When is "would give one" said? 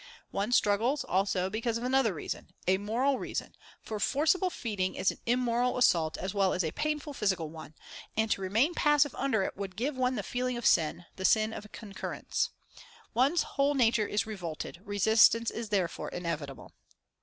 9.55-10.15